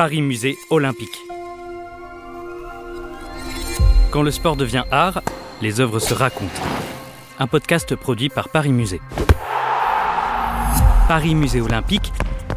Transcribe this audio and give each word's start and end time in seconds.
Paris 0.00 0.22
Musée 0.22 0.56
Olympique. 0.70 1.18
Quand 4.10 4.22
le 4.22 4.30
sport 4.30 4.56
devient 4.56 4.84
art, 4.90 5.20
les 5.60 5.78
œuvres 5.78 5.98
se 5.98 6.14
racontent. 6.14 6.62
Un 7.38 7.46
podcast 7.46 7.94
produit 7.96 8.30
par 8.30 8.48
Paris 8.48 8.72
Musée. 8.72 9.02
Paris 11.06 11.34
Musée 11.34 11.60
Olympique, 11.60 12.14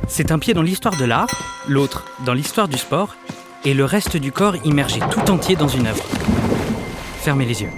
c'est 0.08 0.32
un 0.32 0.40
pied 0.40 0.54
dans 0.54 0.62
l'histoire 0.62 0.96
de 0.96 1.04
l'art, 1.04 1.28
l'autre 1.68 2.06
dans 2.26 2.34
l'histoire 2.34 2.70
du 2.70 2.78
sport, 2.78 3.18
et 3.66 3.74
le 3.74 3.84
reste 3.84 4.16
du 4.16 4.32
corps 4.32 4.56
immergé 4.64 5.02
tout 5.12 5.30
entier 5.30 5.58
dans 5.58 5.68
une 5.68 5.88
œuvre. 5.88 6.06
Fermez 7.18 7.44
les 7.44 7.62
yeux. 7.62 7.72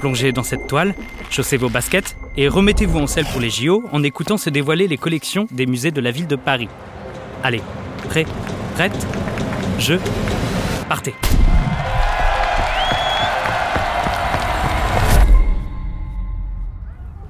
Plongez 0.00 0.32
dans 0.32 0.42
cette 0.42 0.66
toile, 0.66 0.94
chaussez 1.28 1.58
vos 1.58 1.68
baskets 1.68 2.16
et 2.38 2.48
remettez-vous 2.48 3.00
en 3.00 3.06
selle 3.06 3.26
pour 3.26 3.42
les 3.42 3.50
JO 3.50 3.84
en 3.92 4.02
écoutant 4.02 4.38
se 4.38 4.48
dévoiler 4.48 4.88
les 4.88 4.96
collections 4.96 5.46
des 5.50 5.66
musées 5.66 5.90
de 5.90 6.00
la 6.00 6.10
ville 6.10 6.26
de 6.26 6.36
Paris. 6.36 6.70
Allez, 7.42 7.60
prêt, 8.08 8.26
prête, 8.74 9.06
je, 9.78 9.94
partez. 10.88 11.14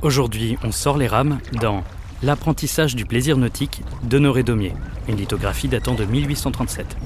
Aujourd'hui, 0.02 0.58
on 0.62 0.70
sort 0.70 0.98
les 0.98 1.06
rames 1.06 1.38
dans 1.60 1.82
L'apprentissage 2.24 2.96
du 2.96 3.04
plaisir 3.04 3.36
nautique 3.36 3.82
d'Honoré 4.02 4.42
Daumier, 4.42 4.72
une 5.08 5.16
lithographie 5.16 5.68
datant 5.68 5.94
de 5.94 6.06
1837. 6.06 6.96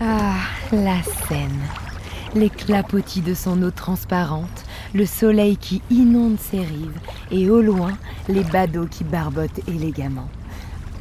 Ah, 0.00 0.34
la 0.72 1.00
Seine. 1.28 1.62
Les 2.34 2.50
clapotis 2.50 3.20
de 3.20 3.34
son 3.34 3.62
eau 3.62 3.70
transparente, 3.70 4.64
le 4.94 5.06
soleil 5.06 5.56
qui 5.56 5.82
inonde 5.90 6.38
ses 6.38 6.60
rives, 6.60 6.98
et 7.30 7.50
au 7.50 7.60
loin, 7.60 7.92
les 8.28 8.44
badauds 8.44 8.86
qui 8.86 9.04
barbotent 9.04 9.66
élégamment. 9.68 10.28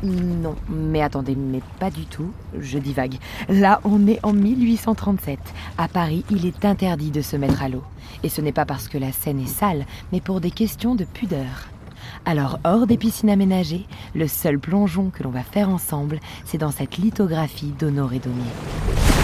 Non, 0.03 0.55
mais 0.69 1.01
attendez, 1.01 1.35
mais 1.35 1.61
pas 1.79 1.89
du 1.89 2.05
tout, 2.05 2.31
je 2.59 2.77
divague. 2.77 3.15
Là, 3.49 3.81
on 3.83 4.05
est 4.07 4.19
en 4.23 4.31
1837. 4.31 5.39
À 5.77 5.87
Paris, 5.87 6.23
il 6.29 6.45
est 6.45 6.65
interdit 6.65 7.09
de 7.09 7.21
se 7.21 7.35
mettre 7.35 7.63
à 7.63 7.69
l'eau. 7.69 7.83
Et 8.23 8.29
ce 8.29 8.41
n'est 8.41 8.51
pas 8.51 8.65
parce 8.65 8.87
que 8.87 8.99
la 8.99 9.11
Seine 9.11 9.39
est 9.39 9.47
sale, 9.47 9.85
mais 10.11 10.21
pour 10.21 10.39
des 10.39 10.51
questions 10.51 10.93
de 10.93 11.03
pudeur. 11.03 11.69
Alors, 12.25 12.59
hors 12.63 12.85
des 12.85 12.97
piscines 12.97 13.29
aménagées, 13.29 13.85
le 14.13 14.27
seul 14.27 14.59
plongeon 14.59 15.09
que 15.09 15.23
l'on 15.23 15.31
va 15.31 15.43
faire 15.43 15.69
ensemble, 15.69 16.19
c'est 16.45 16.57
dans 16.59 16.71
cette 16.71 16.97
lithographie 16.97 17.73
d'Honoré 17.79 18.19
Daumier. 18.19 19.16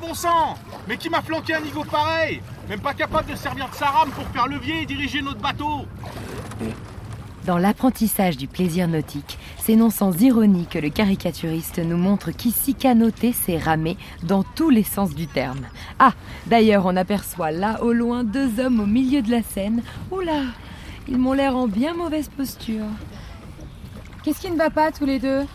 Bon 0.00 0.14
sang 0.14 0.54
Mais 0.88 0.96
qui 0.96 1.08
m'a 1.08 1.22
flanqué 1.22 1.54
un 1.54 1.60
niveau 1.60 1.84
pareil 1.84 2.40
Même 2.68 2.80
pas 2.80 2.94
capable 2.94 3.30
de 3.30 3.36
servir 3.36 3.68
de 3.70 3.74
sa 3.74 3.86
rame 3.86 4.10
pour 4.10 4.26
faire 4.28 4.46
levier 4.46 4.82
et 4.82 4.86
diriger 4.86 5.22
notre 5.22 5.40
bateau 5.40 5.86
Dans 7.46 7.56
l'apprentissage 7.58 8.36
du 8.36 8.46
plaisir 8.46 8.88
nautique, 8.88 9.38
c'est 9.58 9.76
non 9.76 9.90
sans 9.90 10.20
ironie 10.20 10.66
que 10.66 10.78
le 10.78 10.90
caricaturiste 10.90 11.78
nous 11.78 11.96
montre 11.96 12.30
qu'ici 12.30 12.74
canoter, 12.74 13.32
c'est 13.32 13.58
ramer 13.58 13.96
dans 14.22 14.42
tous 14.42 14.70
les 14.70 14.82
sens 14.82 15.14
du 15.14 15.26
terme. 15.26 15.66
Ah, 15.98 16.12
d'ailleurs, 16.46 16.86
on 16.86 16.96
aperçoit 16.96 17.52
là 17.52 17.82
au 17.82 17.92
loin 17.92 18.24
deux 18.24 18.60
hommes 18.60 18.80
au 18.80 18.86
milieu 18.86 19.22
de 19.22 19.30
la 19.30 19.42
scène. 19.42 19.82
Oula, 20.10 20.42
ils 21.08 21.18
m'ont 21.18 21.32
l'air 21.32 21.56
en 21.56 21.68
bien 21.68 21.94
mauvaise 21.94 22.28
posture. 22.28 22.86
Qu'est-ce 24.22 24.40
qui 24.40 24.50
ne 24.50 24.56
va 24.56 24.70
pas 24.70 24.90
tous 24.90 25.06
les 25.06 25.20
deux? 25.20 25.46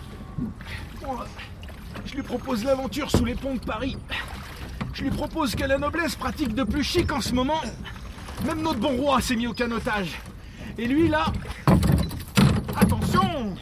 Je 2.05 2.15
lui 2.15 2.23
propose 2.23 2.63
l'aventure 2.63 3.09
sous 3.11 3.25
les 3.25 3.35
ponts 3.35 3.55
de 3.55 3.59
Paris. 3.59 3.97
Je 4.93 5.03
lui 5.03 5.09
propose 5.09 5.55
que 5.55 5.63
la 5.63 5.77
noblesse 5.77 6.15
pratique 6.15 6.53
de 6.53 6.63
plus 6.63 6.83
chic 6.83 7.11
en 7.11 7.21
ce 7.21 7.33
moment. 7.33 7.61
Même 8.45 8.61
notre 8.61 8.79
bon 8.79 8.97
roi 8.97 9.21
s'est 9.21 9.35
mis 9.35 9.47
au 9.47 9.53
canotage. 9.53 10.19
Et 10.77 10.87
lui 10.87 11.07
là... 11.07 11.25
Attention 12.75 13.55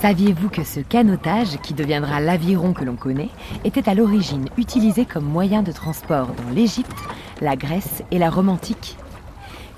Saviez-vous 0.00 0.48
que 0.48 0.62
ce 0.62 0.80
canotage, 0.80 1.58
qui 1.62 1.74
deviendra 1.74 2.20
l'aviron 2.20 2.72
que 2.72 2.84
l'on 2.84 2.94
connaît, 2.94 3.30
était 3.64 3.88
à 3.88 3.94
l'origine 3.94 4.48
utilisé 4.56 5.04
comme 5.04 5.24
moyen 5.24 5.62
de 5.62 5.72
transport 5.72 6.28
dans 6.28 6.54
l'Égypte, 6.54 6.96
la 7.40 7.56
Grèce 7.56 8.04
et 8.12 8.18
la 8.18 8.30
Rome 8.30 8.48
antique 8.48 8.96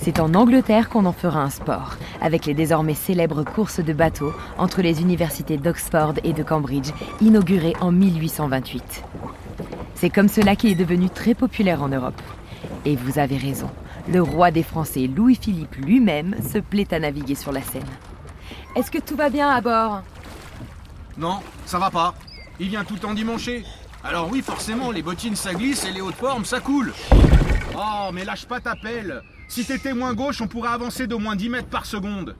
C'est 0.03 0.19
en 0.19 0.33
Angleterre 0.35 0.89
qu'on 0.89 1.05
en 1.05 1.13
fera 1.13 1.43
un 1.43 1.51
sport, 1.51 1.97
avec 2.23 2.47
les 2.47 2.55
désormais 2.55 2.95
célèbres 2.95 3.45
courses 3.45 3.81
de 3.81 3.93
bateaux 3.93 4.33
entre 4.57 4.81
les 4.81 5.03
universités 5.03 5.59
d'Oxford 5.59 6.15
et 6.25 6.33
de 6.33 6.43
Cambridge, 6.43 6.91
inaugurées 7.21 7.75
en 7.83 7.93
1828. 7.93 9.05
C'est 9.95 10.09
comme 10.09 10.29
cela 10.29 10.57
qu'il 10.57 10.71
est 10.71 10.75
devenu 10.75 11.11
très 11.11 11.35
populaire 11.35 11.83
en 11.83 11.89
Europe. 11.89 12.21
Et 12.87 12.97
vous 12.97 13.19
avez 13.19 13.37
raison, 13.37 13.69
le 14.11 14.23
roi 14.23 14.51
des 14.51 14.63
Français 14.63 15.07
Louis-Philippe 15.07 15.77
lui-même 15.77 16.35
se 16.51 16.59
plaît 16.59 16.95
à 16.95 16.99
naviguer 16.99 17.35
sur 17.35 17.53
la 17.53 17.61
Seine. 17.61 17.83
Est-ce 18.77 18.91
que 18.91 18.99
tout 18.99 19.17
va 19.17 19.29
bien 19.29 19.51
à 19.51 19.61
bord? 19.61 20.01
Non, 21.19 21.41
ça 21.67 21.79
va 21.79 21.91
pas. 21.91 22.15
Il 22.59 22.69
vient 22.69 22.85
tout 22.85 23.05
endimanché. 23.05 23.65
Alors 24.03 24.31
oui, 24.33 24.41
forcément, 24.41 24.93
les 24.93 25.03
bottines 25.03 25.37
ça 25.37 25.53
glisse 25.53 25.85
et 25.85 25.93
les 25.93 26.01
hautes 26.01 26.15
formes 26.15 26.47
ça 26.47 26.61
coule. 26.61 26.95
Oh, 27.77 28.11
mais 28.13 28.25
lâche 28.25 28.47
pas 28.47 28.61
ta 28.61 28.75
pelle. 28.77 29.23
Si 29.49 29.65
t'étais 29.65 29.95
moins 29.95 30.15
gauche, 30.15 30.41
on 30.41 30.47
pourrait 30.47 30.71
avancer 30.71 31.07
d'au 31.07 31.19
moins 31.19 31.37
10 31.37 31.49
mètres 31.49 31.69
par 31.69 31.87
seconde. 31.87 32.37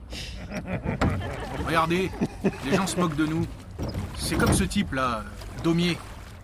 Regardez, 1.65 2.11
les 2.65 2.75
gens 2.75 2.87
se 2.87 2.97
moquent 2.97 3.15
de 3.15 3.25
nous. 3.25 3.45
C'est 4.15 4.37
comme 4.37 4.53
ce 4.53 4.63
type 4.63 4.93
là, 4.93 5.23
Daumier. 5.63 5.97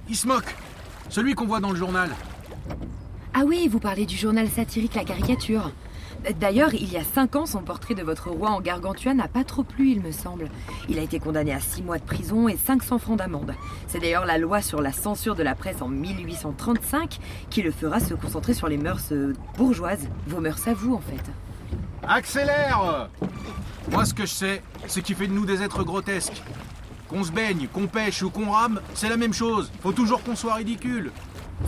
Il 0.09 0.15
se 0.15 0.27
moque. 0.27 0.55
Celui 1.09 1.35
qu'on 1.35 1.45
voit 1.45 1.59
dans 1.59 1.71
le 1.71 1.77
journal. 1.77 2.09
Ah 3.33 3.43
oui, 3.45 3.67
vous 3.67 3.79
parlez 3.79 4.05
du 4.05 4.15
journal 4.17 4.49
satirique 4.49 4.95
La 4.95 5.03
Caricature. 5.03 5.71
D'ailleurs, 6.39 6.73
il 6.73 6.91
y 6.91 6.97
a 6.97 7.03
cinq 7.03 7.35
ans, 7.35 7.45
son 7.45 7.61
portrait 7.61 7.95
de 7.95 8.03
votre 8.03 8.29
roi 8.29 8.49
en 8.49 8.61
gargantua 8.61 9.13
n'a 9.13 9.27
pas 9.27 9.43
trop 9.43 9.63
plu, 9.63 9.91
il 9.91 10.01
me 10.01 10.11
semble. 10.11 10.49
Il 10.89 10.99
a 10.99 11.01
été 11.01 11.19
condamné 11.19 11.53
à 11.53 11.59
six 11.59 11.81
mois 11.81 11.97
de 11.97 12.03
prison 12.03 12.47
et 12.47 12.57
500 12.57 12.99
francs 12.99 13.17
d'amende. 13.17 13.53
C'est 13.87 13.99
d'ailleurs 13.99 14.25
la 14.25 14.37
loi 14.37 14.61
sur 14.61 14.81
la 14.81 14.91
censure 14.91 15.35
de 15.35 15.43
la 15.43 15.55
presse 15.55 15.81
en 15.81 15.87
1835 15.87 17.19
qui 17.49 17.61
le 17.61 17.71
fera 17.71 17.99
se 17.99 18.13
concentrer 18.13 18.53
sur 18.53 18.67
les 18.67 18.77
mœurs 18.77 19.11
euh, 19.11 19.33
bourgeoises. 19.57 20.07
Vos 20.27 20.41
mœurs 20.41 20.67
à 20.67 20.73
vous, 20.73 20.93
en 20.93 21.01
fait. 21.01 21.23
Accélère 22.07 23.09
Moi, 23.91 24.05
ce 24.05 24.13
que 24.13 24.25
je 24.25 24.33
sais, 24.33 24.61
c'est 24.87 25.01
qu'il 25.01 25.15
fait 25.15 25.27
de 25.27 25.33
nous 25.33 25.45
des 25.45 25.61
êtres 25.61 25.83
grotesques. 25.83 26.41
Qu'on 27.09 27.23
se 27.23 27.31
baigne, 27.31 27.67
qu'on 27.71 27.87
pêche 27.87 28.21
ou 28.21 28.29
qu'on 28.29 28.51
rame, 28.51 28.81
c'est 28.93 29.09
la 29.09 29.17
même 29.17 29.33
chose. 29.33 29.71
Faut 29.81 29.93
toujours 29.93 30.21
qu'on 30.23 30.35
soit 30.35 30.55
ridicule. 30.55 31.11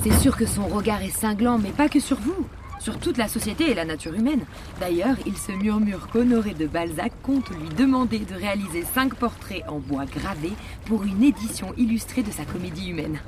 C'est 0.04 0.18
sûr 0.20 0.36
que 0.36 0.46
son 0.46 0.68
regard 0.68 1.02
est 1.02 1.18
cinglant, 1.18 1.58
mais 1.58 1.72
pas 1.72 1.88
que 1.88 2.00
sur 2.00 2.18
vous 2.20 2.46
sur 2.80 2.98
toute 2.98 3.18
la 3.18 3.28
société 3.28 3.70
et 3.70 3.74
la 3.76 3.86
nature 3.86 4.14
humaine. 4.14 4.46
D'ailleurs, 4.80 5.16
il 5.26 5.38
se 5.38 5.52
murmure 5.52 6.08
qu'Honoré 6.08 6.54
de 6.54 6.66
Balzac 6.66 7.12
compte 7.22 7.50
lui 7.50 7.70
demander 7.70 8.20
de 8.20 8.36
réaliser 8.36 8.84
cinq 8.94 9.16
portraits 9.16 9.64
en 9.68 9.80
bois 9.80 10.06
gravé 10.06 10.52
pour 10.86 11.04
une 11.04 11.24
édition 11.24 11.74
illustrée 11.78 12.24
de 12.24 12.32
sa 12.32 12.46
comédie 12.46 12.90
humaine. 12.90 13.20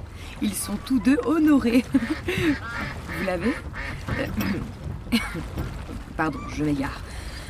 Ils 0.42 0.54
sont 0.56 0.78
tous 0.86 1.00
deux 1.00 1.18
honorés. 1.26 1.84
Vous 1.94 3.26
l'avez 3.26 3.54
Pardon, 6.18 6.40
je 6.56 6.64
m'égare. 6.64 7.02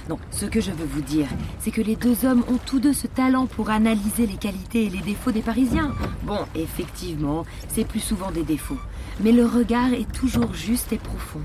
Non, 0.10 0.18
ce 0.32 0.46
que 0.46 0.60
je 0.60 0.72
veux 0.72 0.86
vous 0.86 1.02
dire, 1.02 1.28
c'est 1.60 1.72
que 1.72 1.82
les 1.82 1.96
deux 1.96 2.26
hommes 2.26 2.44
ont 2.50 2.58
tous 2.66 2.80
deux 2.80 2.94
ce 2.94 3.08
talent 3.08 3.46
pour 3.46 3.70
analyser 3.70 4.26
les 4.26 4.36
qualités 4.36 4.86
et 4.86 4.90
les 4.90 5.02
défauts 5.02 5.32
des 5.32 5.42
Parisiens. 5.42 5.94
Bon, 6.24 6.40
effectivement, 6.56 7.46
c'est 7.70 7.88
plus 7.88 8.00
souvent 8.00 8.32
des 8.32 8.44
défauts, 8.44 8.80
mais 9.20 9.32
le 9.32 9.46
regard 9.46 9.94
est 9.94 10.12
toujours 10.12 10.54
juste 10.54 10.92
et 10.92 10.98
profond. 10.98 11.42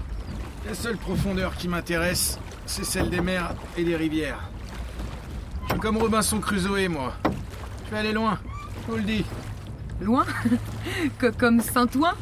La 0.67 0.75
seule 0.75 0.97
profondeur 0.97 1.55
qui 1.57 1.69
m'intéresse, 1.69 2.39
c'est 2.67 2.85
celle 2.85 3.11
des 3.11 3.21
mers 3.21 3.55
et 3.77 3.85
des 3.85 3.97
rivières. 3.97 4.41
Je 5.67 5.73
suis 5.73 5.81
comme 5.81 5.97
Robinson 5.97 6.39
Crusoe, 6.41 6.89
moi. 6.89 7.13
Je 7.87 7.91
vais 7.93 7.99
aller 7.99 8.13
loin, 8.13 8.39
je 8.87 8.91
vous 8.93 8.97
le 8.99 9.03
dis. 9.05 9.25
Loin? 10.01 10.25
Que- 11.19 11.31
Comme 11.31 11.61
Saint-Ouen? 11.61 12.13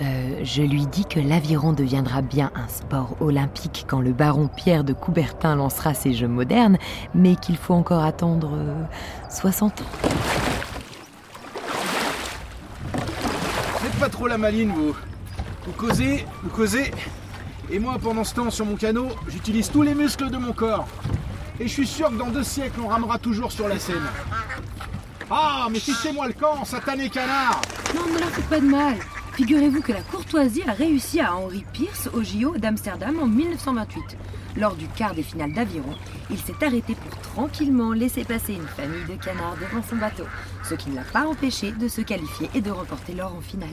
Euh, 0.00 0.40
je 0.42 0.62
lui 0.62 0.86
dis 0.86 1.04
que 1.04 1.20
l'aviron 1.20 1.72
deviendra 1.72 2.22
bien 2.22 2.50
un 2.54 2.68
sport 2.68 3.16
olympique 3.20 3.84
quand 3.86 4.00
le 4.00 4.12
baron 4.12 4.48
Pierre 4.48 4.82
de 4.84 4.92
Coubertin 4.94 5.56
lancera 5.56 5.92
ses 5.94 6.14
jeux 6.14 6.28
modernes, 6.28 6.78
mais 7.14 7.36
qu'il 7.36 7.56
faut 7.58 7.74
encore 7.74 8.02
attendre 8.04 8.50
euh, 8.54 8.82
60 9.28 9.82
ans. 9.82 9.84
Faites 13.80 13.98
pas 14.00 14.08
trop 14.08 14.26
la 14.26 14.38
maline, 14.38 14.72
vous. 14.72 14.94
Vous 15.70 15.86
causez, 15.86 16.26
vous 16.42 16.50
causez. 16.50 16.90
Et 17.70 17.78
moi, 17.78 17.96
pendant 18.02 18.24
ce 18.24 18.34
temps, 18.34 18.50
sur 18.50 18.66
mon 18.66 18.74
canot, 18.74 19.06
j'utilise 19.28 19.70
tous 19.70 19.82
les 19.82 19.94
muscles 19.94 20.28
de 20.28 20.36
mon 20.36 20.52
corps. 20.52 20.88
Et 21.60 21.68
je 21.68 21.72
suis 21.72 21.86
sûr 21.86 22.08
que 22.08 22.16
dans 22.16 22.26
deux 22.26 22.42
siècles, 22.42 22.80
on 22.84 22.88
ramera 22.88 23.20
toujours 23.20 23.52
sur 23.52 23.68
la 23.68 23.78
Seine. 23.78 24.02
Ah, 25.30 25.68
mais 25.70 25.78
fichez-moi 25.78 26.26
le 26.26 26.32
camp, 26.32 26.64
satané 26.64 27.08
canard 27.08 27.60
Non, 27.94 28.12
ne 28.12 28.18
leur 28.18 28.30
faites 28.30 28.48
pas 28.48 28.58
de 28.58 28.66
mal. 28.66 28.96
Figurez-vous 29.34 29.80
que 29.80 29.92
la 29.92 30.02
courtoisie 30.02 30.64
a 30.66 30.72
réussi 30.72 31.20
à 31.20 31.36
Henri 31.36 31.64
Pierce 31.72 32.08
au 32.12 32.24
JO 32.24 32.58
d'Amsterdam 32.58 33.20
en 33.20 33.28
1928. 33.28 34.02
Lors 34.56 34.74
du 34.74 34.88
quart 34.88 35.14
des 35.14 35.22
finales 35.22 35.52
d'aviron, 35.52 35.94
il 36.30 36.38
s'est 36.38 36.64
arrêté 36.66 36.96
pour 36.96 37.16
tranquillement 37.20 37.92
laisser 37.92 38.24
passer 38.24 38.54
une 38.54 38.66
famille 38.66 39.04
de 39.08 39.22
canards 39.22 39.56
devant 39.60 39.84
son 39.88 39.96
bateau, 39.96 40.26
ce 40.68 40.74
qui 40.74 40.90
ne 40.90 40.96
l'a 40.96 41.04
pas 41.04 41.28
empêché 41.28 41.70
de 41.70 41.86
se 41.86 42.00
qualifier 42.00 42.50
et 42.56 42.60
de 42.60 42.72
remporter 42.72 43.14
l'or 43.14 43.36
en 43.38 43.40
finale. 43.40 43.68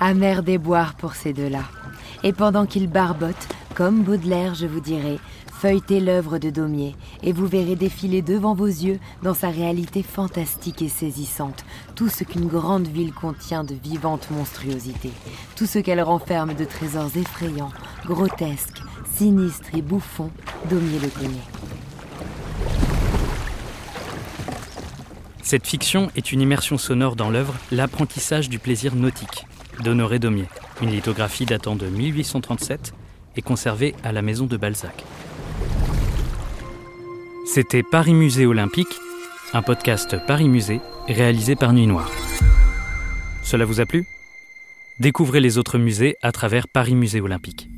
Amer 0.00 0.42
déboire 0.42 0.96
pour 0.96 1.14
ces 1.14 1.32
deux-là. 1.32 1.62
Et 2.22 2.32
pendant 2.32 2.66
qu'ils 2.66 2.88
barbotent, 2.88 3.48
comme 3.74 4.02
Baudelaire, 4.02 4.54
je 4.54 4.66
vous 4.66 4.80
dirai, 4.80 5.18
feuilletez 5.50 5.98
l'œuvre 6.00 6.38
de 6.38 6.50
Daumier 6.50 6.94
et 7.22 7.32
vous 7.32 7.46
verrez 7.46 7.74
défiler 7.74 8.20
devant 8.20 8.54
vos 8.54 8.66
yeux, 8.66 8.98
dans 9.22 9.32
sa 9.32 9.48
réalité 9.48 10.02
fantastique 10.02 10.82
et 10.82 10.90
saisissante, 10.90 11.64
tout 11.94 12.10
ce 12.10 12.22
qu'une 12.22 12.48
grande 12.48 12.86
ville 12.86 13.14
contient 13.14 13.64
de 13.64 13.74
vivantes 13.74 14.30
monstruosités, 14.30 15.12
tout 15.56 15.66
ce 15.66 15.78
qu'elle 15.78 16.02
renferme 16.02 16.52
de 16.52 16.66
trésors 16.66 17.16
effrayants, 17.16 17.72
grotesques, 18.04 18.82
sinistres 19.16 19.74
et 19.74 19.80
bouffons, 19.80 20.30
Daumier 20.68 20.98
le 20.98 21.08
connaît. 21.08 21.63
Cette 25.44 25.66
fiction 25.66 26.10
est 26.16 26.32
une 26.32 26.40
immersion 26.40 26.78
sonore 26.78 27.16
dans 27.16 27.28
l'œuvre 27.28 27.54
L'apprentissage 27.70 28.48
du 28.48 28.58
plaisir 28.58 28.96
nautique 28.96 29.44
d'Honoré 29.84 30.18
Daumier, 30.18 30.46
une 30.80 30.90
lithographie 30.90 31.44
datant 31.44 31.76
de 31.76 31.84
1837 31.84 32.94
et 33.36 33.42
conservée 33.42 33.94
à 34.02 34.12
la 34.12 34.22
maison 34.22 34.46
de 34.46 34.56
Balzac. 34.56 35.04
C'était 37.44 37.82
Paris 37.82 38.14
Musée 38.14 38.46
Olympique, 38.46 38.96
un 39.52 39.60
podcast 39.60 40.16
Paris 40.26 40.48
Musée 40.48 40.80
réalisé 41.08 41.56
par 41.56 41.74
Nuit 41.74 41.86
Noire. 41.86 42.10
Cela 43.42 43.66
vous 43.66 43.80
a 43.80 43.86
plu? 43.86 44.06
Découvrez 44.98 45.40
les 45.40 45.58
autres 45.58 45.76
musées 45.76 46.16
à 46.22 46.32
travers 46.32 46.68
Paris 46.68 46.94
Musée 46.94 47.20
Olympique. 47.20 47.68